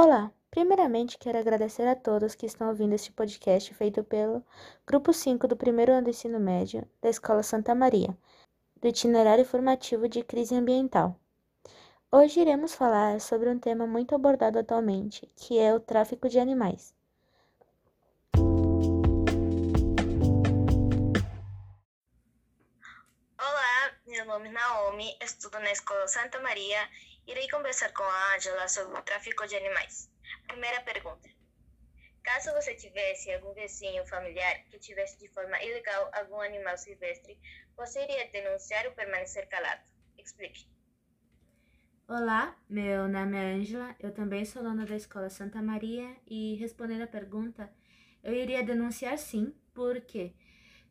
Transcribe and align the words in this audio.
Olá! 0.00 0.32
Primeiramente, 0.48 1.18
quero 1.18 1.38
agradecer 1.38 1.84
a 1.88 1.96
todos 1.96 2.36
que 2.36 2.46
estão 2.46 2.68
ouvindo 2.68 2.94
este 2.94 3.10
podcast 3.10 3.74
feito 3.74 4.04
pelo 4.04 4.46
Grupo 4.86 5.12
5 5.12 5.48
do 5.48 5.56
primeiro 5.56 5.90
ano 5.90 6.04
do 6.04 6.10
ensino 6.10 6.38
médio 6.38 6.88
da 7.02 7.08
Escola 7.08 7.42
Santa 7.42 7.74
Maria, 7.74 8.16
do 8.80 8.86
itinerário 8.86 9.44
formativo 9.44 10.08
de 10.08 10.22
crise 10.22 10.54
ambiental. 10.54 11.18
Hoje 12.12 12.38
iremos 12.38 12.76
falar 12.76 13.20
sobre 13.20 13.50
um 13.50 13.58
tema 13.58 13.88
muito 13.88 14.14
abordado 14.14 14.60
atualmente, 14.60 15.26
que 15.34 15.58
é 15.58 15.74
o 15.74 15.80
tráfico 15.80 16.28
de 16.28 16.38
animais. 16.38 16.94
Olá, 23.36 23.92
meu 24.06 24.24
nome 24.26 24.48
é 24.48 24.52
Naomi, 24.52 25.16
estudo 25.20 25.58
na 25.58 25.72
Escola 25.72 26.06
Santa 26.06 26.38
Maria 26.38 26.88
irei 27.28 27.46
conversar 27.50 27.92
com 27.92 28.02
a 28.02 28.34
Angela 28.34 28.66
sobre 28.68 28.98
o 28.98 29.02
tráfico 29.02 29.46
de 29.46 29.54
animais. 29.54 30.10
Primeira 30.46 30.80
pergunta. 30.80 31.28
Caso 32.24 32.52
você 32.52 32.74
tivesse 32.74 33.30
algum 33.32 33.52
vizinho 33.52 34.04
familiar 34.06 34.64
que 34.70 34.78
tivesse 34.78 35.18
de 35.18 35.28
forma 35.28 35.62
ilegal 35.62 36.10
algum 36.14 36.40
animal 36.40 36.76
silvestre, 36.78 37.38
você 37.76 38.02
iria 38.02 38.30
denunciar 38.30 38.86
ou 38.86 38.92
permanecer 38.92 39.46
calado? 39.48 39.82
Explique. 40.16 40.66
Olá, 42.08 42.56
meu 42.66 43.06
nome 43.06 43.36
é 43.36 43.52
Angela, 43.52 43.94
eu 44.00 44.12
também 44.12 44.46
sou 44.46 44.62
aluna 44.62 44.86
da 44.86 44.96
Escola 44.96 45.28
Santa 45.28 45.60
Maria 45.60 46.16
e 46.26 46.54
respondendo 46.56 47.02
a 47.02 47.06
pergunta, 47.06 47.70
eu 48.22 48.32
iria 48.32 48.62
denunciar 48.62 49.18
sim, 49.18 49.54
porque 49.74 50.34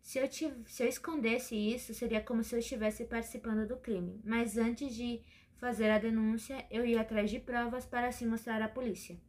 se 0.08 0.20
eu, 0.20 0.30
se 0.32 0.84
eu 0.84 0.88
escondesse 0.88 1.54
isso, 1.54 1.94
seria 1.94 2.22
como 2.22 2.42
se 2.42 2.56
eu 2.56 2.60
estivesse 2.60 3.04
participando 3.04 3.68
do 3.68 3.76
crime, 3.76 4.22
mas 4.24 4.58
antes 4.58 4.96
de 4.96 5.22
fazer 5.58 5.90
a 5.90 6.00
denúncia, 6.00 6.66
eu 6.72 6.86
ia 6.86 7.02
atrás 7.02 7.30
de 7.30 7.42
provas 7.42 7.86
para 7.86 8.08
assim 8.08 8.26
mostrar 8.26 8.62
à 8.62 8.70
polícia. 8.70 9.20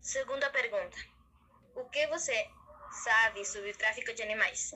Segunda 0.00 0.50
pergunta. 0.50 0.96
O 1.76 1.84
que 1.84 2.08
você 2.08 2.34
sabe 2.90 3.44
sobre 3.44 3.70
o 3.70 3.76
tráfico 3.76 4.12
de 4.12 4.24
animais? 4.24 4.74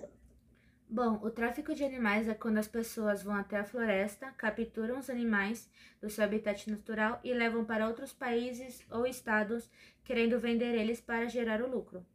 Bom, 0.89 1.19
o 1.21 1.29
tráfico 1.29 1.75
de 1.75 1.83
animais 1.83 2.29
é 2.29 2.35
quando 2.35 2.59
as 2.59 2.69
pessoas 2.69 3.25
vão 3.25 3.35
até 3.35 3.59
a 3.59 3.65
floresta, 3.65 4.31
capturam 4.39 5.01
os 5.01 5.11
animais 5.11 5.69
do 6.01 6.09
seu 6.09 6.23
habitat 6.23 6.71
natural 6.71 7.19
e 7.25 7.35
levam 7.35 7.65
para 7.65 7.89
outros 7.89 8.13
países 8.13 8.87
ou 8.89 9.05
estados, 9.05 9.69
querendo 10.05 10.39
vender 10.39 10.77
eles 10.77 11.01
para 11.01 11.27
gerar 11.27 11.61
o 11.61 11.69
lucro. 11.69 12.07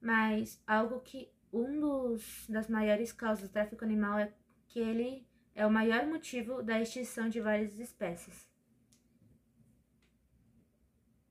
Mas 0.00 0.62
algo 0.66 1.00
que 1.00 1.30
um 1.52 1.80
dos 1.80 2.46
das 2.48 2.68
maiores 2.68 3.12
causas 3.12 3.48
do 3.48 3.52
tráfico 3.52 3.84
animal 3.84 4.18
é 4.18 4.32
que 4.68 4.78
ele 4.80 5.26
é 5.54 5.66
o 5.66 5.70
maior 5.70 6.06
motivo 6.06 6.62
da 6.62 6.80
extinção 6.80 7.28
de 7.28 7.40
várias 7.40 7.78
espécies. 7.78 8.48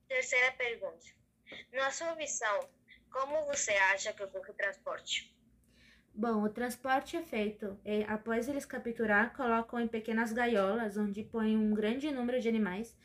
Terceira 0.07 0.51
pergunta. 0.53 1.07
Na 1.71 1.89
sua 1.91 2.13
visão, 2.15 2.69
como 3.11 3.45
você 3.45 3.71
acha 3.71 4.13
que 4.13 4.23
ocorre 4.23 4.51
o 4.51 4.53
transporte? 4.53 5.35
Bom, 6.13 6.43
o 6.43 6.49
transporte 6.49 7.15
é 7.15 7.21
feito 7.21 7.79
e, 7.85 8.03
após 8.03 8.49
eles 8.49 8.65
capturar, 8.65 9.33
colocam 9.35 9.79
em 9.79 9.87
pequenas 9.87 10.33
gaiolas 10.33 10.97
onde 10.97 11.23
põem 11.23 11.55
um 11.55 11.73
grande 11.73 12.11
número 12.11 12.41
de 12.41 12.49
animais, 12.49 12.97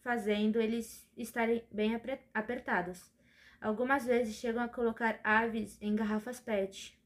fazendo 0.00 0.60
eles 0.60 1.10
estarem 1.16 1.66
bem 1.72 2.00
apertados. 2.32 3.10
Algumas 3.62 4.04
vezes 4.04 4.34
chegam 4.34 4.60
a 4.60 4.68
colocar 4.68 5.20
aves 5.22 5.78
em 5.80 5.94
garrafas 5.94 6.40
PET. 6.40 7.00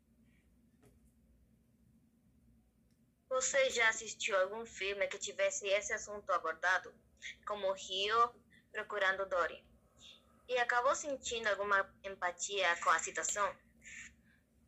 Você 3.29 3.69
já 3.69 3.91
assistiu 3.91 4.35
algum 4.41 4.65
filme 4.65 5.07
que 5.09 5.19
tivesse 5.19 5.67
esse 5.67 5.93
assunto 5.93 6.31
abordado, 6.33 6.95
como 7.47 7.75
Rio 7.75 8.31
Procurando 8.73 9.29
Dory? 9.29 9.63
E 10.49 10.57
acabou 10.57 10.95
sentindo 10.95 11.47
alguma 11.49 11.87
empatia 12.03 12.75
com 12.83 12.89
a 12.89 12.99
situação? 13.01 13.55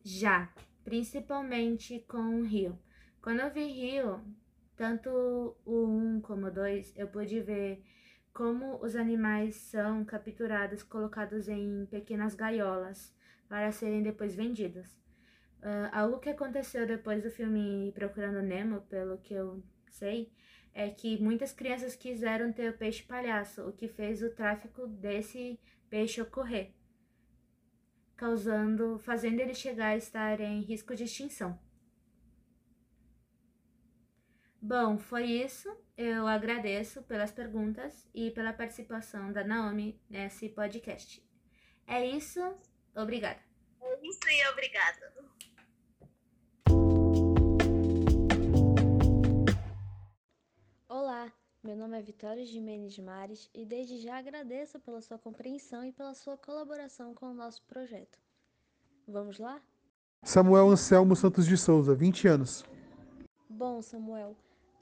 Já, 0.03 0.53
principalmente 0.83 2.01
com 2.01 2.39
o 2.39 2.43
Rio. 2.43 2.79
Quando 3.19 3.39
eu 3.39 3.51
vi 3.51 3.65
Rio, 3.65 4.23
tanto 4.77 5.09
o 5.65 5.85
1 5.87 6.17
um 6.17 6.21
como 6.21 6.45
o 6.45 6.51
2, 6.51 6.95
eu 6.95 7.07
pude 7.07 7.41
ver 7.41 7.83
como 8.33 8.83
os 8.83 8.95
animais 8.95 9.55
são 9.55 10.05
capturados, 10.05 10.83
colocados 10.83 11.47
em 11.47 11.85
pequenas 11.87 12.35
gaiolas 12.35 13.13
para 13.47 13.71
serem 13.71 14.03
depois 14.03 14.35
vendidos. 14.35 14.99
Uh, 15.61 15.89
algo 15.91 16.19
que 16.19 16.29
aconteceu 16.29 16.87
depois 16.87 17.21
do 17.21 17.29
filme 17.29 17.91
Procurando 17.93 18.41
Nemo, 18.41 18.81
pelo 18.81 19.17
que 19.17 19.33
eu 19.33 19.61
sei, 19.89 20.31
é 20.73 20.89
que 20.89 21.21
muitas 21.21 21.51
crianças 21.51 21.95
quiseram 21.95 22.53
ter 22.53 22.69
o 22.69 22.77
peixe 22.77 23.03
palhaço, 23.03 23.67
o 23.67 23.73
que 23.73 23.87
fez 23.87 24.21
o 24.21 24.29
tráfico 24.29 24.87
desse 24.87 25.59
peixe 25.89 26.21
ocorrer, 26.21 26.71
causando, 28.15 28.97
fazendo 28.99 29.39
ele 29.39 29.53
chegar 29.53 29.87
a 29.87 29.97
estar 29.97 30.39
em 30.39 30.61
risco 30.61 30.95
de 30.95 31.03
extinção. 31.03 31.59
Bom, 34.61 34.97
foi 34.97 35.23
isso. 35.23 35.73
Eu 35.95 36.27
agradeço 36.27 37.01
pelas 37.03 37.31
perguntas 37.31 38.05
e 38.13 38.29
pela 38.31 38.51
participação 38.51 39.31
da 39.31 39.41
Naomi 39.41 39.97
nesse 40.09 40.49
podcast. 40.49 41.25
É 41.87 42.05
isso. 42.05 42.41
Obrigada. 42.93 43.39
É 43.81 44.05
isso 44.05 44.19
e 44.27 44.47
obrigada. 44.49 45.13
Olá, 50.89 51.31
meu 51.63 51.77
nome 51.77 51.97
é 51.97 52.01
Vitória 52.01 52.45
Jimenez 52.45 52.99
Mares 52.99 53.49
e 53.53 53.65
desde 53.65 53.97
já 53.99 54.17
agradeço 54.17 54.77
pela 54.81 55.01
sua 55.01 55.17
compreensão 55.17 55.85
e 55.85 55.93
pela 55.93 56.13
sua 56.13 56.37
colaboração 56.37 57.13
com 57.13 57.27
o 57.27 57.33
nosso 57.33 57.63
projeto. 57.63 58.19
Vamos 59.07 59.39
lá? 59.39 59.61
Samuel 60.21 60.69
Anselmo 60.69 61.15
Santos 61.15 61.47
de 61.47 61.55
Souza, 61.55 61.95
20 61.95 62.27
anos. 62.27 62.65
Bom, 63.49 63.81
Samuel, 63.81 64.35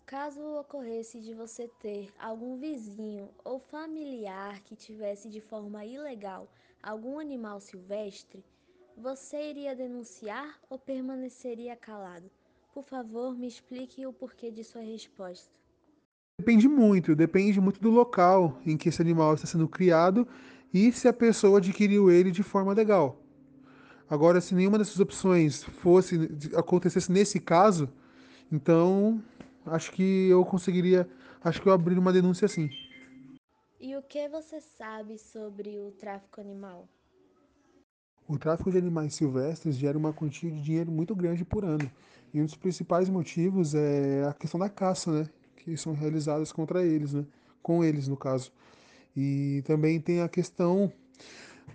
caso 0.08 0.42
ocorresse 0.58 1.20
de 1.20 1.34
você 1.34 1.70
ter 1.82 2.10
algum 2.18 2.58
vizinho 2.58 3.30
ou 3.44 3.60
familiar 3.60 4.62
que 4.62 4.74
tivesse 4.74 5.28
de 5.28 5.42
forma 5.42 5.84
ilegal 5.84 6.50
algum 6.82 7.20
animal 7.20 7.60
silvestre, 7.60 8.42
você 8.96 9.50
iria 9.50 9.76
denunciar 9.76 10.58
ou 10.70 10.80
permaneceria 10.80 11.76
calado? 11.76 12.32
Por 12.74 12.86
favor, 12.86 13.38
me 13.38 13.48
explique 13.48 14.06
o 14.06 14.14
porquê 14.14 14.50
de 14.50 14.64
sua 14.64 14.82
resposta. 14.82 15.52
Depende 16.40 16.70
muito, 16.70 17.14
depende 17.14 17.60
muito 17.60 17.82
do 17.82 17.90
local 17.90 18.62
em 18.66 18.78
que 18.78 18.88
esse 18.88 19.02
animal 19.02 19.34
está 19.34 19.46
sendo 19.46 19.68
criado 19.68 20.26
e 20.74 20.90
se 20.94 21.10
a 21.10 21.14
pessoa 21.14 21.58
adquiriu 21.58 22.10
ele 22.10 22.32
de 22.32 22.44
forma 22.44 22.72
legal. 22.72 23.22
Agora, 24.10 24.40
se 24.40 24.56
nenhuma 24.56 24.78
dessas 24.78 25.02
opções 25.02 25.64
fosse 25.64 26.30
acontecesse 26.56 27.12
nesse 27.12 27.42
caso, 27.42 27.90
então 28.50 29.22
acho 29.68 29.92
que 29.92 30.30
eu 30.30 30.44
conseguiria, 30.46 31.08
acho 31.44 31.62
que 31.62 31.68
eu 31.68 31.74
abriria 31.74 32.02
uma 32.02 32.14
denúncia 32.14 32.46
assim. 32.46 32.70
E 33.80 33.96
o 33.96 34.02
que 34.02 34.28
você 34.28 34.60
sabe 34.60 35.18
sobre 35.18 35.80
o 35.80 35.92
tráfico 35.92 36.42
animal? 36.42 36.88
O 38.28 38.38
tráfico 38.38 38.72
de 38.72 38.78
animais 38.78 39.14
silvestres 39.14 39.78
gera 39.78 39.98
uma 39.98 40.12
quantia 40.12 40.52
de 40.52 40.62
dinheiro 40.62 40.92
muito 40.92 41.16
grande 41.16 41.46
por 41.46 41.64
ano. 41.64 41.90
E 42.34 42.42
um 42.42 42.46
dos 42.46 42.56
principais 42.56 43.10
motivos 43.10 43.74
é 43.74 44.26
a 44.28 44.34
questão 44.34 44.60
da 44.60 44.70
caça, 44.70 45.12
né? 45.12 45.30
que 45.56 45.78
são 45.78 45.94
realizadas 45.94 46.52
contra 46.52 46.84
eles, 46.84 47.14
né? 47.14 47.26
com 47.62 47.84
eles 47.84 48.08
no 48.08 48.18
caso. 48.18 48.52
E 49.16 49.62
também 49.66 50.00
tem 50.00 50.22
a 50.22 50.30
questão 50.30 50.92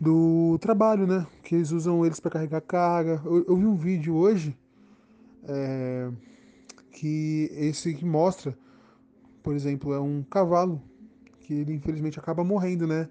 do 0.01 0.59
trabalho, 0.61 1.07
né? 1.07 1.27
Que 1.43 1.55
eles 1.55 1.71
usam 1.71 2.05
eles 2.05 2.21
para 2.21 2.31
carregar 2.31 2.61
carga. 2.61 3.21
Eu, 3.25 3.45
eu, 3.49 3.57
vi 3.57 3.67
um 3.67 3.77
vídeo 3.77 4.15
hoje 4.15 4.57
é, 5.45 6.11
que 6.93 7.51
esse 7.55 7.95
que 7.95 8.05
mostra, 8.05 8.57
por 9.43 9.55
exemplo, 9.55 9.93
é 9.93 10.01
um 10.01 10.23
cavalo 10.23 10.81
que 11.41 11.55
ele 11.55 11.73
infelizmente 11.73 12.19
acaba 12.19 12.45
morrendo, 12.45 12.87
né? 12.87 13.09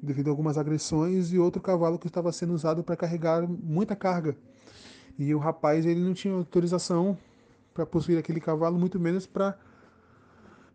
Devido 0.00 0.28
a 0.28 0.30
algumas 0.30 0.58
agressões 0.58 1.32
e 1.32 1.38
outro 1.38 1.60
cavalo 1.60 1.98
que 1.98 2.06
estava 2.06 2.30
sendo 2.30 2.52
usado 2.52 2.84
para 2.84 2.96
carregar 2.96 3.48
muita 3.48 3.96
carga. 3.96 4.36
E 5.18 5.34
o 5.34 5.38
rapaz 5.38 5.86
ele 5.86 6.00
não 6.00 6.12
tinha 6.12 6.34
autorização 6.34 7.16
para 7.72 7.86
possuir 7.86 8.18
aquele 8.18 8.40
cavalo, 8.40 8.78
muito 8.78 9.00
menos 9.00 9.26
para 9.26 9.58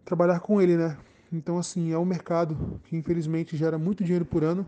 trabalhar 0.04 0.40
com 0.40 0.60
ele, 0.60 0.76
né? 0.76 0.98
Então, 1.32 1.58
assim, 1.58 1.94
é 1.94 1.98
um 1.98 2.06
mercado 2.06 2.82
que 2.84 2.98
infelizmente 2.98 3.56
gera 3.56 3.78
muito 3.78 4.04
dinheiro 4.04 4.26
por 4.26 4.44
ano 4.44 4.66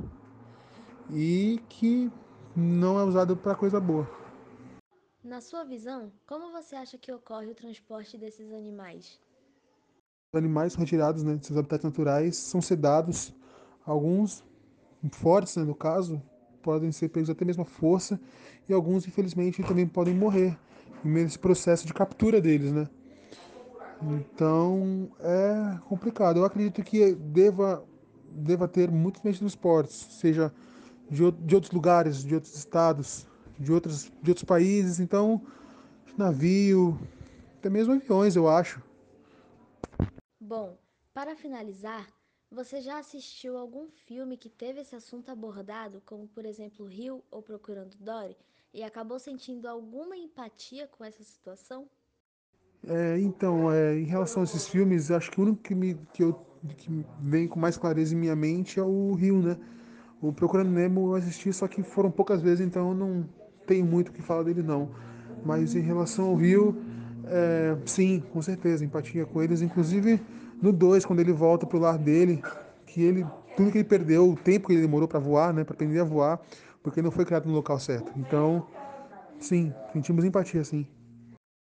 e 1.11 1.59
que 1.67 2.09
não 2.55 2.99
é 2.99 3.03
usado 3.03 3.35
para 3.35 3.55
coisa 3.55 3.79
boa. 3.79 4.22
Na 5.23 5.39
sua 5.39 5.63
visão, 5.63 6.11
como 6.27 6.51
você 6.51 6.75
acha 6.75 6.97
que 6.97 7.09
ocorre 7.09 7.47
o 7.47 7.55
transporte 7.55 8.17
desses 8.17 8.51
animais? 8.51 9.17
Os 10.33 10.37
animais 10.37 10.75
retirados 10.75 11.23
né, 11.23 11.37
de 11.37 11.45
seus 11.45 11.57
habitats 11.57 11.85
naturais 11.85 12.35
são 12.35 12.61
sedados, 12.61 13.33
alguns 13.85 14.43
fortes, 15.13 15.55
né, 15.55 15.63
no 15.63 15.75
caso, 15.75 16.21
podem 16.61 16.91
ser 16.91 17.07
pegos 17.07 17.29
até 17.29 17.45
mesmo 17.45 17.63
à 17.63 17.65
força, 17.65 18.19
e 18.67 18.73
alguns, 18.73 19.07
infelizmente, 19.07 19.63
também 19.63 19.87
podem 19.87 20.13
morrer 20.13 20.59
nesse 21.01 21.39
processo 21.39 21.87
de 21.87 21.93
captura 21.93 22.41
deles, 22.41 22.73
né? 22.73 22.89
Então 24.01 25.09
é 25.21 25.79
complicado. 25.87 26.39
Eu 26.39 26.45
acredito 26.45 26.83
que 26.83 27.15
deva, 27.15 27.81
deva 28.29 28.67
ter 28.67 28.91
muitos 28.91 29.21
meios 29.21 29.37
de 29.37 29.39
transportes, 29.39 30.17
seja 30.19 30.53
de, 31.09 31.31
de 31.31 31.55
outros 31.55 31.71
lugares, 31.71 32.25
de 32.25 32.35
outros 32.35 32.53
estados, 32.55 33.25
de 33.63 33.71
outros, 33.71 34.11
de 34.21 34.31
outros 34.31 34.43
países. 34.43 34.99
Então, 34.99 35.41
navio, 36.17 36.99
até 37.57 37.69
mesmo 37.69 37.93
aviões, 37.93 38.35
eu 38.35 38.47
acho. 38.47 38.81
Bom, 40.39 40.77
para 41.13 41.35
finalizar, 41.35 42.07
você 42.51 42.81
já 42.81 42.99
assistiu 42.99 43.57
algum 43.57 43.87
filme 43.89 44.37
que 44.37 44.49
teve 44.49 44.81
esse 44.81 44.95
assunto 44.95 45.29
abordado, 45.29 46.01
como 46.05 46.27
por 46.27 46.45
exemplo 46.45 46.85
Rio 46.85 47.23
ou 47.31 47.41
Procurando 47.41 47.95
Dory, 47.97 48.35
e 48.73 48.83
acabou 48.83 49.19
sentindo 49.19 49.67
alguma 49.67 50.15
empatia 50.15 50.87
com 50.87 51.03
essa 51.03 51.23
situação? 51.23 51.87
É, 52.85 53.17
então, 53.19 53.71
é, 53.71 53.97
em 53.97 54.03
relação 54.03 54.41
a 54.41 54.43
esses 54.43 54.67
filmes, 54.67 55.09
acho 55.09 55.31
que 55.31 55.39
o 55.39 55.43
único 55.43 55.63
que, 55.63 55.73
me, 55.73 55.95
que, 56.13 56.21
eu, 56.21 56.33
que 56.77 57.05
vem 57.21 57.47
com 57.47 57.59
mais 57.59 57.77
clareza 57.77 58.13
em 58.13 58.17
minha 58.17 58.35
mente 58.35 58.79
é 58.79 58.83
o 58.83 59.13
Rio, 59.13 59.41
né? 59.41 59.57
O 60.21 60.33
Procurando 60.33 60.69
Nemo 60.69 61.11
eu 61.11 61.15
assisti, 61.15 61.51
só 61.53 61.67
que 61.67 61.81
foram 61.81 62.11
poucas 62.11 62.41
vezes, 62.41 62.65
então 62.65 62.89
eu 62.89 62.95
não 62.95 63.29
tenho 63.65 63.85
muito 63.85 64.09
o 64.09 64.11
que 64.11 64.21
falar 64.21 64.43
dele, 64.43 64.61
não. 64.61 64.89
Mas 65.45 65.75
em 65.75 65.81
relação 65.81 66.25
ao 66.25 66.35
Rio, 66.35 66.75
é, 67.25 67.75
sim, 67.85 68.23
com 68.31 68.41
certeza, 68.41 68.83
empatia 68.83 69.25
com 69.25 69.41
eles. 69.41 69.61
Inclusive, 69.61 70.21
no 70.61 70.71
2, 70.71 71.05
quando 71.05 71.19
ele 71.19 71.33
volta 71.33 71.65
pro 71.65 71.79
lar 71.79 71.97
dele, 71.97 72.41
que 72.85 73.01
ele, 73.01 73.25
tudo 73.57 73.71
que 73.71 73.79
ele 73.79 73.87
perdeu, 73.87 74.29
o 74.29 74.35
tempo 74.35 74.67
que 74.67 74.73
ele 74.73 74.81
demorou 74.81 75.07
para 75.07 75.19
voar, 75.19 75.53
né? 75.53 75.63
Para 75.63 75.73
aprender 75.73 75.99
a 75.99 76.03
voar, 76.03 76.39
porque 76.81 77.01
não 77.01 77.11
foi 77.11 77.25
criado 77.25 77.47
no 77.47 77.53
local 77.53 77.79
certo. 77.79 78.11
Então, 78.17 78.65
sim, 79.39 79.73
sentimos 79.91 80.23
empatia, 80.23 80.63
sim. 80.63 80.87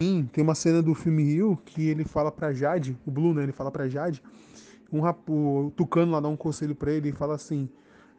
Sim, 0.02 0.28
tem 0.32 0.42
uma 0.42 0.54
cena 0.54 0.82
do 0.82 0.94
filme 0.94 1.22
Rio 1.22 1.56
que 1.64 1.88
ele 1.88 2.04
fala 2.04 2.32
pra 2.32 2.52
Jade, 2.52 2.98
o 3.06 3.10
Blue, 3.10 3.32
né? 3.32 3.44
Ele 3.44 3.52
fala 3.52 3.70
pra 3.70 3.88
Jade, 3.88 4.22
um 4.92 5.00
o 5.28 5.70
Tucano 5.70 6.12
lá 6.12 6.20
dá 6.20 6.28
um 6.28 6.36
conselho 6.36 6.74
pra 6.74 6.90
ele 6.92 7.10
e 7.10 7.12
fala 7.12 7.36
assim, 7.36 7.68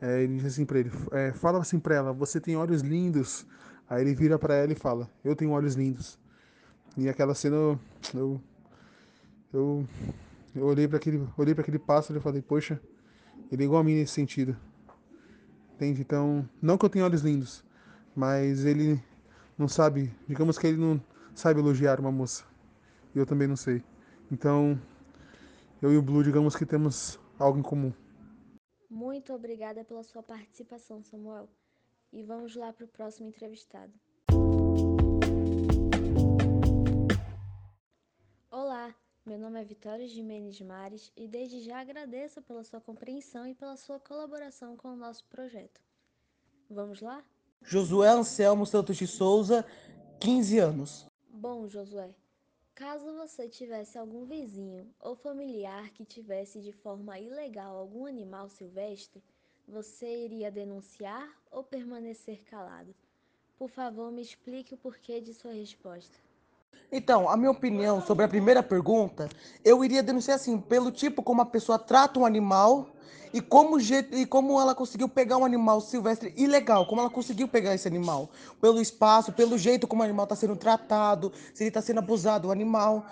é, 0.02 0.24
ele 0.24 0.38
diz 0.38 0.46
assim 0.46 0.66
pra 0.66 0.80
ele, 0.80 0.92
é, 1.12 1.34
fala 1.34 1.60
assim 1.60 1.78
pra 1.78 1.96
ela, 1.96 2.14
você 2.14 2.40
tem 2.40 2.56
olhos 2.56 2.82
lindos. 2.82 3.46
Aí 3.90 4.02
ele 4.02 4.16
vira 4.16 4.40
pra 4.40 4.56
ela 4.56 4.72
e 4.72 4.76
fala, 4.76 5.10
eu 5.24 5.36
tenho 5.36 5.52
olhos 5.52 5.76
lindos. 5.76 6.20
E 6.98 7.10
aquela 7.10 7.34
cena 7.34 7.56
eu 7.56 8.42
eu, 9.54 9.88
eu 10.56 10.66
olhei 10.66 10.88
para 10.88 10.98
aquele 10.98 11.28
olhei 11.38 11.54
para 11.54 11.62
aquele 11.62 11.80
pássaro 11.80 12.20
e 12.20 12.22
falei, 12.22 12.42
poxa, 12.42 12.82
ele 13.52 13.64
é 13.64 13.66
igual 13.66 13.82
a 13.82 13.84
mim 13.84 13.96
nesse 13.96 14.14
sentido. 14.14 14.58
Entende? 15.76 16.02
Então, 16.02 16.48
não 16.62 16.78
que 16.78 16.86
eu 16.86 16.90
tenha 16.90 17.06
olhos 17.06 17.22
lindos, 17.22 17.64
mas 18.16 18.66
ele 18.66 19.02
não 19.58 19.68
sabe, 19.68 20.12
digamos 20.28 20.58
que 20.58 20.68
ele 20.68 20.78
não 20.78 21.02
sabe 21.36 21.60
elogiar 21.60 22.00
uma 22.00 22.12
moça. 22.12 22.44
E 23.14 23.20
eu 23.20 23.26
também 23.26 23.48
não 23.48 23.56
sei. 23.56 23.84
Então, 24.32 24.80
eu 25.82 25.92
e 25.94 25.98
o 25.98 26.02
Blue, 26.02 26.24
digamos 26.24 26.56
que 26.56 26.66
temos 26.66 27.20
algo 27.38 27.60
em 27.60 27.64
comum. 27.64 27.94
Muito 28.90 29.34
obrigada 29.34 29.84
pela 29.84 30.04
sua 30.04 30.24
participação, 30.24 31.04
Samuel. 31.04 31.50
E 32.14 32.22
vamos 32.22 32.56
lá 32.56 32.72
para 32.72 32.86
o 32.86 32.88
próximo 32.88 33.28
entrevistado. 33.28 33.92
Olá, 38.52 38.94
meu 39.26 39.40
nome 39.40 39.60
é 39.60 39.64
Vitória 39.66 40.08
Jimenez 40.08 40.62
Mares 40.62 41.12
e 41.18 41.28
desde 41.28 41.62
já 41.62 41.80
agradeço 41.80 42.40
pela 42.44 42.64
sua 42.64 42.80
compreensão 42.80 43.48
e 43.48 43.56
pela 43.56 43.76
sua 43.76 44.00
colaboração 44.00 44.78
com 44.78 44.90
o 44.90 44.96
nosso 44.96 45.26
projeto. 45.26 45.82
Vamos 46.70 47.02
lá? 47.02 47.26
Josué 47.64 48.10
Anselmo 48.10 48.68
Santos 48.68 48.96
de 48.96 49.08
Souza, 49.08 49.66
15 50.20 50.60
anos. 50.60 51.08
Bom, 51.28 51.68
Josué, 51.68 52.14
caso 52.76 53.12
você 53.16 53.50
tivesse 53.50 53.98
algum 53.98 54.24
vizinho 54.24 54.88
ou 55.00 55.16
familiar 55.16 55.90
que 55.90 56.06
tivesse 56.06 56.62
de 56.62 56.74
forma 56.74 57.18
ilegal 57.18 57.76
algum 57.76 58.06
animal 58.06 58.50
silvestre, 58.50 59.24
você 59.68 60.26
iria 60.26 60.52
denunciar 60.52 61.28
ou 61.52 61.64
permanecer 61.64 62.44
calado? 62.46 62.94
Por 63.58 63.70
favor, 63.70 64.12
me 64.12 64.22
explique 64.22 64.74
o 64.74 64.78
porquê 64.78 65.22
de 65.22 65.34
sua 65.34 65.54
resposta. 65.54 66.18
Então, 66.92 67.30
a 67.30 67.38
minha 67.38 67.52
opinião 67.52 68.02
sobre 68.02 68.26
a 68.26 68.28
primeira 68.28 68.62
pergunta, 68.62 69.30
eu 69.64 69.84
iria 69.84 70.04
denunciar 70.04 70.36
assim, 70.36 70.60
pelo 70.60 70.92
tipo 70.92 71.24
como 71.24 71.42
a 71.42 71.46
pessoa 71.46 71.80
trata 71.80 72.20
um 72.20 72.26
animal 72.26 72.90
e 73.34 73.42
como, 73.42 73.80
e 73.80 74.26
como 74.28 74.60
ela 74.62 74.76
conseguiu 74.76 75.10
pegar 75.10 75.38
um 75.38 75.46
animal 75.46 75.82
silvestre 75.82 76.34
ilegal, 76.38 76.86
como 76.86 77.02
ela 77.02 77.10
conseguiu 77.10 77.48
pegar 77.48 77.74
esse 77.74 77.88
animal, 77.88 78.30
pelo 78.62 78.80
espaço, 78.80 79.34
pelo 79.34 79.58
jeito 79.58 79.88
como 79.88 80.02
o 80.02 80.06
animal 80.06 80.26
está 80.26 80.36
sendo 80.36 80.56
tratado, 80.56 81.32
se 81.54 81.64
ele 81.64 81.70
está 81.70 81.82
sendo 81.82 81.98
abusado, 81.98 82.50
o 82.50 82.52
animal. 82.52 83.06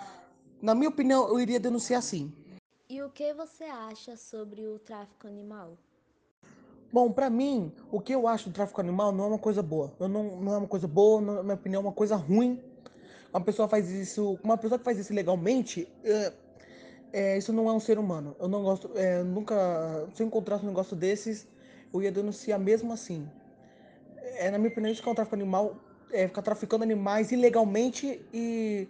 Na 0.60 0.76
minha 0.76 0.88
opinião, 0.88 1.28
eu 1.28 1.40
iria 1.40 1.58
denunciar 1.58 2.02
sim. 2.02 2.32
E 2.88 3.02
o 3.02 3.10
que 3.10 3.34
você 3.34 3.64
acha 3.64 4.16
sobre 4.16 4.68
o 4.68 4.78
tráfico 4.78 5.26
animal? 5.26 5.76
Bom, 6.92 7.10
para 7.10 7.30
mim, 7.30 7.72
o 7.90 7.98
que 8.00 8.14
eu 8.14 8.28
acho 8.28 8.50
do 8.50 8.52
tráfico 8.52 8.78
animal 8.78 9.12
não 9.12 9.24
é 9.24 9.28
uma 9.28 9.38
coisa 9.38 9.62
boa. 9.62 9.94
Eu 9.98 10.08
não, 10.08 10.36
não 10.42 10.52
é 10.52 10.58
uma 10.58 10.68
coisa 10.68 10.86
boa, 10.86 11.22
na 11.22 11.42
minha 11.42 11.54
opinião, 11.54 11.80
é 11.80 11.84
uma 11.86 11.92
coisa 11.92 12.16
ruim. 12.16 12.60
Uma 13.32 13.40
pessoa 13.40 13.66
faz 13.66 13.90
isso, 13.90 14.38
uma 14.44 14.58
pessoa 14.58 14.78
que 14.78 14.84
faz 14.84 14.98
isso 14.98 15.14
legalmente, 15.14 15.88
é, 16.04 16.32
é, 17.14 17.38
isso 17.38 17.50
não 17.50 17.66
é 17.70 17.72
um 17.72 17.80
ser 17.80 17.98
humano. 17.98 18.36
Eu 18.38 18.46
não 18.46 18.62
gosto, 18.62 18.90
é, 18.94 19.22
nunca, 19.22 20.06
se 20.12 20.22
eu 20.22 20.26
encontrasse 20.26 20.64
um 20.64 20.68
negócio 20.68 20.94
desses, 20.94 21.48
eu 21.94 22.02
ia 22.02 22.12
denunciar 22.12 22.60
mesmo 22.60 22.92
assim. 22.92 23.26
É, 24.18 24.50
na 24.50 24.58
minha 24.58 24.70
opinião, 24.70 24.92
isso 24.92 25.02
que 25.02 25.08
é 25.08 25.12
um 25.12 25.14
tráfico 25.14 25.34
animal, 25.34 25.76
é 26.12 26.28
ficar 26.28 26.42
traficando 26.42 26.84
animais 26.84 27.32
ilegalmente 27.32 28.20
e, 28.34 28.86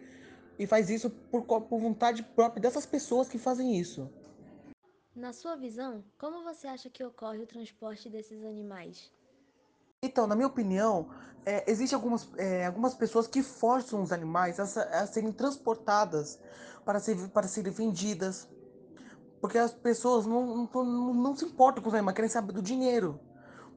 e 0.58 0.66
faz 0.66 0.90
isso 0.90 1.08
por, 1.08 1.42
por 1.44 1.78
vontade 1.78 2.24
própria 2.34 2.60
dessas 2.60 2.84
pessoas 2.84 3.28
que 3.28 3.38
fazem 3.38 3.76
isso. 3.78 4.10
Na 5.14 5.32
sua 5.34 5.56
visão, 5.56 6.02
como 6.18 6.42
você 6.42 6.66
acha 6.66 6.88
que 6.88 7.04
ocorre 7.04 7.38
o 7.38 7.46
transporte 7.46 8.08
desses 8.08 8.42
animais? 8.44 9.12
Então, 10.02 10.26
na 10.26 10.34
minha 10.34 10.48
opinião, 10.48 11.10
é, 11.44 11.70
existem 11.70 11.94
algumas, 11.94 12.28
é, 12.38 12.66
algumas 12.66 12.94
pessoas 12.94 13.26
que 13.26 13.42
forçam 13.42 14.02
os 14.02 14.10
animais 14.10 14.58
a, 14.58 14.62
a 14.62 15.06
serem 15.06 15.30
transportadas 15.30 16.40
para, 16.84 16.98
ser, 16.98 17.28
para 17.28 17.46
serem 17.46 17.70
vendidas. 17.70 18.48
Porque 19.38 19.58
as 19.58 19.72
pessoas 19.72 20.24
não, 20.24 20.68
não, 20.72 21.14
não, 21.14 21.36
se 21.36 21.44
importam 21.44 21.82
com 21.82 21.90
os 21.90 21.94
animais, 21.94 22.16
querem 22.16 22.30
saber 22.30 22.52
do 22.52 22.62
dinheiro. 22.62 23.20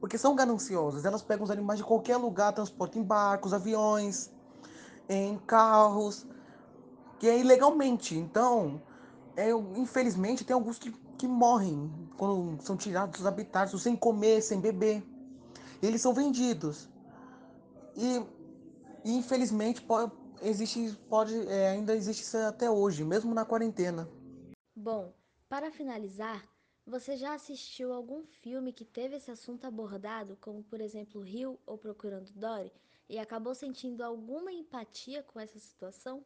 Porque 0.00 0.16
são 0.16 0.34
gananciosas. 0.34 1.04
Elas 1.04 1.22
pegam 1.22 1.44
os 1.44 1.50
animais 1.50 1.78
de 1.78 1.84
qualquer 1.84 2.16
lugar, 2.16 2.54
transportam 2.54 3.02
em 3.02 3.04
barcos, 3.04 3.52
aviões, 3.52 4.32
em 5.08 5.38
carros, 5.40 6.26
que 7.18 7.28
é 7.28 7.38
ilegalmente. 7.38 8.16
Então, 8.16 8.80
é, 9.36 9.50
infelizmente, 9.50 10.44
tem 10.44 10.54
alguns 10.54 10.78
que, 10.78 10.94
que 11.16 11.26
morrem 11.26 11.90
quando 12.16 12.60
são 12.62 12.76
tirados 12.76 13.18
dos 13.18 13.26
habitats, 13.26 13.80
sem 13.80 13.96
comer, 13.96 14.42
sem 14.42 14.60
beber. 14.60 15.02
Eles 15.82 16.00
são 16.00 16.12
vendidos. 16.12 16.88
E, 17.96 18.22
e 19.04 19.16
infelizmente, 19.16 19.82
pode, 19.82 20.12
existe, 20.42 20.92
pode, 21.08 21.34
é, 21.48 21.70
ainda 21.70 21.94
existe 21.94 22.22
isso 22.22 22.36
até 22.38 22.70
hoje, 22.70 23.04
mesmo 23.04 23.34
na 23.34 23.44
quarentena. 23.44 24.08
Bom, 24.74 25.12
para 25.48 25.70
finalizar, 25.70 26.46
você 26.86 27.16
já 27.16 27.34
assistiu 27.34 27.92
algum 27.92 28.24
filme 28.24 28.72
que 28.72 28.84
teve 28.84 29.16
esse 29.16 29.30
assunto 29.30 29.66
abordado, 29.66 30.36
como 30.40 30.62
por 30.62 30.80
exemplo 30.80 31.20
Rio 31.20 31.58
ou 31.66 31.76
Procurando 31.76 32.30
Dory, 32.32 32.72
e 33.08 33.18
acabou 33.18 33.54
sentindo 33.54 34.02
alguma 34.02 34.52
empatia 34.52 35.22
com 35.22 35.40
essa 35.40 35.58
situação? 35.58 36.24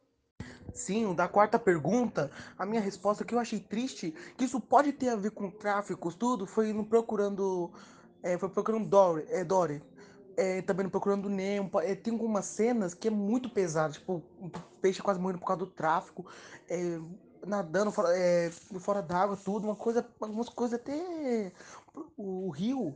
Sim, 0.73 1.13
da 1.13 1.27
quarta 1.27 1.59
pergunta, 1.59 2.31
a 2.57 2.65
minha 2.65 2.81
resposta 2.81 3.25
que 3.25 3.35
eu 3.35 3.39
achei 3.39 3.59
triste, 3.59 4.13
que 4.37 4.45
isso 4.45 4.59
pode 4.59 4.93
ter 4.93 5.09
a 5.09 5.15
ver 5.15 5.31
com 5.31 5.49
tráficos, 5.49 6.15
tudo, 6.15 6.45
foi 6.45 6.71
no 6.71 6.85
Procurando, 6.85 7.71
é, 8.23 8.37
foi 8.37 8.49
Procurando 8.49 8.87
Dory, 8.87 9.25
é, 9.29 9.43
Dory 9.43 9.83
é, 10.37 10.61
também 10.61 10.85
no 10.85 10.89
Procurando 10.89 11.29
Nemo, 11.29 11.69
é, 11.81 11.95
tem 11.95 12.13
algumas 12.13 12.45
cenas 12.45 12.93
que 12.93 13.07
é 13.07 13.11
muito 13.11 13.49
pesado, 13.49 13.93
tipo, 13.93 14.23
o 14.39 14.49
peixe 14.81 15.01
quase 15.01 15.19
morrendo 15.19 15.39
por 15.39 15.47
causa 15.47 15.65
do 15.65 15.71
tráfico, 15.71 16.25
é, 16.69 16.99
nadando 17.45 17.91
fora, 17.91 18.17
é, 18.17 18.49
fora 18.51 19.01
d'água, 19.01 19.37
tudo, 19.37 19.65
uma 19.65 19.75
coisa, 19.75 20.07
algumas 20.19 20.49
coisas 20.49 20.79
até 20.79 21.51
o, 22.17 22.47
o 22.47 22.49
rio, 22.49 22.95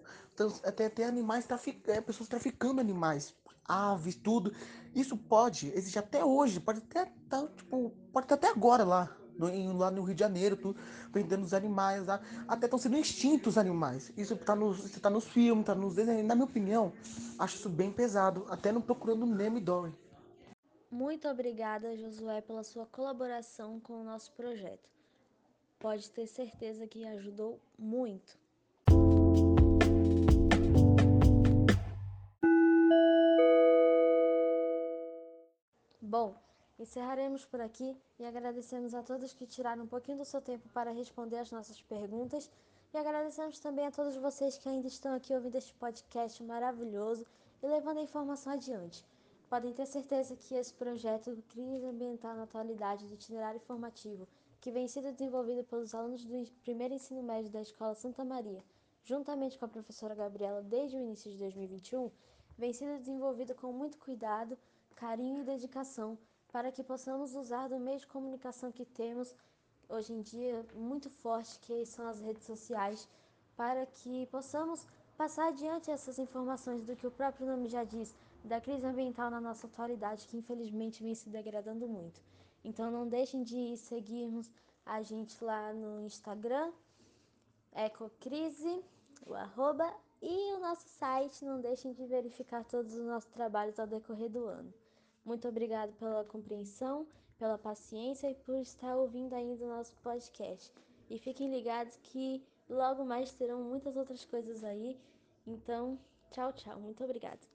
até, 0.64 0.86
até 0.86 1.06
animais, 1.06 1.46
trafic, 1.46 1.82
é, 1.90 2.00
pessoas 2.00 2.30
traficando 2.30 2.80
animais, 2.80 3.36
aves, 3.68 4.16
tudo. 4.16 4.54
Isso 4.94 5.18
pode, 5.18 5.72
existe 5.76 6.00
até 6.00 6.24
hoje, 6.24 6.60
pode 6.60 6.80
até, 6.80 7.12
tá, 7.30 7.48
tipo, 7.56 7.92
pode 8.12 8.34
até 8.34 8.48
agora 8.48 8.84
lá, 8.84 9.16
no, 9.38 9.78
lá 9.78 9.92
no 9.92 10.04
Rio 10.04 10.16
de 10.16 10.20
Janeiro, 10.20 10.56
tudo, 10.56 10.80
vendendo 11.12 11.44
os 11.44 11.54
animais 11.54 12.06
lá, 12.06 12.22
até 12.48 12.66
estão 12.66 12.80
sendo 12.80 12.98
extintos 12.98 13.54
os 13.54 13.58
animais. 13.58 14.12
Isso 14.16 14.34
está 14.36 14.56
nos, 14.56 14.90
tá 15.00 15.10
nos 15.10 15.26
filmes, 15.26 15.64
está 15.64 15.76
nos 15.76 15.96
desenhos. 15.96 16.26
Na 16.26 16.36
minha 16.36 16.46
opinião, 16.46 16.94
acho 17.38 17.58
isso 17.58 17.70
bem 17.70 17.92
pesado, 17.92 18.46
até 18.50 18.72
no 18.72 18.82
Procurando 18.82 19.26
Nemo 19.26 19.58
e 19.58 19.62
Dory. 19.62 19.94
Muito 20.90 21.28
obrigada, 21.28 21.98
Josué, 21.98 22.40
pela 22.42 22.64
sua 22.64 22.86
colaboração 22.86 23.80
com 23.82 24.02
o 24.02 24.04
nosso 24.04 24.32
projeto. 24.32 24.90
Pode 25.78 26.10
ter 26.10 26.26
certeza 26.26 26.88
que 26.88 27.06
ajudou 27.06 27.60
muito. 27.78 28.38
Encerraremos 36.86 37.44
por 37.44 37.60
aqui 37.60 37.98
e 38.20 38.24
agradecemos 38.24 38.94
a 38.94 39.02
todos 39.02 39.34
que 39.34 39.48
tiraram 39.48 39.86
um 39.86 39.88
pouquinho 39.88 40.20
do 40.20 40.24
seu 40.24 40.40
tempo 40.40 40.70
para 40.70 40.92
responder 40.92 41.40
as 41.40 41.52
nossas 41.52 41.82
perguntas 41.82 42.48
e 42.94 42.98
agradecemos 43.00 43.58
também 43.58 43.88
a 43.88 43.92
todos 43.92 44.16
vocês 44.18 44.56
que 44.60 44.70
ainda 44.70 44.88
estão 44.88 45.16
aqui 45.16 45.34
ouvindo 45.34 45.56
este 45.56 45.74
podcast 45.74 46.44
maravilhoso 46.44 47.26
e 47.64 47.68
levando 47.68 47.98
a 47.98 48.04
informação 48.04 48.54
adiante. 48.54 49.04
Podem 49.50 49.74
ter 49.74 49.88
certeza 49.88 50.36
que 50.36 50.54
esse 50.54 50.72
projeto 50.76 51.44
Crise 51.50 51.88
Ambiental 51.88 52.36
na 52.36 52.44
Atualidade 52.44 53.08
do 53.08 53.16
Itinerário 53.16 53.60
Formativo, 53.62 54.28
que 54.62 54.70
vem 54.70 54.88
sendo 54.88 55.12
desenvolvido 55.12 55.64
pelos 55.64 55.96
alunos 55.96 56.24
do 56.24 56.52
primeiro 56.62 56.94
ensino 56.94 57.24
médio 57.24 57.50
da 57.50 57.62
Escola 57.64 57.96
Santa 57.96 58.24
Maria, 58.24 58.64
juntamente 59.04 59.58
com 59.58 59.66
a 59.66 59.70
professora 59.76 60.14
Gabriela 60.14 60.62
desde 60.62 60.98
o 60.98 61.00
início 61.00 61.32
de 61.32 61.38
2021, 61.40 62.12
vem 62.56 62.72
sendo 62.72 63.00
desenvolvido 63.00 63.56
com 63.56 63.74
muito 63.74 63.98
cuidado, 63.98 64.56
carinho 64.96 65.42
e 65.42 65.44
dedicação 65.44 66.16
para 66.56 66.72
que 66.72 66.82
possamos 66.82 67.36
usar 67.36 67.68
do 67.68 67.78
meio 67.78 68.00
de 68.00 68.08
comunicação 68.08 68.72
que 68.72 68.86
temos 68.86 69.36
hoje 69.90 70.14
em 70.14 70.22
dia 70.22 70.66
muito 70.74 71.10
forte, 71.10 71.60
que 71.60 71.86
são 71.86 72.08
as 72.08 72.22
redes 72.22 72.46
sociais, 72.46 73.10
para 73.58 73.86
que 73.86 74.26
possamos 74.28 74.88
passar 75.18 75.50
adiante 75.50 75.92
essas 75.92 76.18
informações 76.18 76.82
do 76.82 76.96
que 76.96 77.06
o 77.06 77.12
próprio 77.12 77.46
nome 77.46 77.68
já 77.68 77.84
diz, 77.84 78.16
da 78.42 78.62
crise 78.62 78.86
ambiental 78.86 79.30
na 79.30 79.42
nossa 79.42 79.68
atualidade, 79.68 80.28
que 80.30 80.38
infelizmente 80.38 81.04
vem 81.04 81.14
se 81.14 81.28
degradando 81.28 81.90
muito. 81.90 82.22
Então 82.64 82.90
não 82.90 83.06
deixem 83.06 83.44
de 83.44 83.76
seguirmos 83.76 84.50
a 84.86 85.02
gente 85.02 85.44
lá 85.44 85.74
no 85.74 86.06
Instagram, 86.06 86.72
Ecocrise, 87.76 88.82
o 89.26 89.34
arroba, 89.34 89.94
e 90.22 90.54
o 90.56 90.60
nosso 90.62 90.88
site. 90.88 91.44
Não 91.44 91.60
deixem 91.60 91.92
de 91.92 92.06
verificar 92.06 92.64
todos 92.64 92.94
os 92.94 93.06
nossos 93.06 93.30
trabalhos 93.30 93.78
ao 93.78 93.86
decorrer 93.86 94.30
do 94.30 94.46
ano. 94.46 94.74
Muito 95.26 95.48
obrigado 95.48 95.92
pela 95.94 96.24
compreensão, 96.24 97.08
pela 97.38 97.58
paciência 97.58 98.30
e 98.30 98.36
por 98.36 98.56
estar 98.58 98.96
ouvindo 98.96 99.34
ainda 99.34 99.66
o 99.66 99.70
nosso 99.70 99.96
podcast. 99.98 100.72
E 101.10 101.18
fiquem 101.18 101.50
ligados 101.50 101.98
que 101.98 102.44
logo 102.70 103.04
mais 103.04 103.34
terão 103.34 103.64
muitas 103.64 103.98
outras 103.98 104.24
coisas 104.24 104.64
aí. 104.64 105.00
Então, 105.46 106.00
tchau, 106.32 106.54
tchau. 106.54 106.80
Muito 106.80 107.04
obrigada. 107.04 107.55